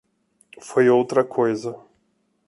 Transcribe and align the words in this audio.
Foi 0.59 0.89
outra 0.89 1.23
coisa. 1.23 1.79